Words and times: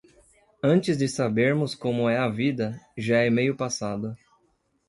Antes 0.63 0.97
de 0.97 1.07
sabermos 1.07 1.75
como 1.75 2.09
é 2.09 2.17
a 2.17 2.27
vida, 2.27 2.75
já 2.97 3.17
é 3.19 3.29
meio 3.29 3.55
passado. 3.55 4.17